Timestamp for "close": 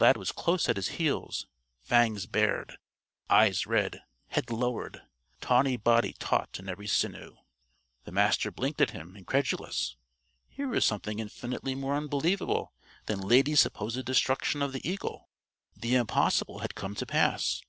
0.32-0.70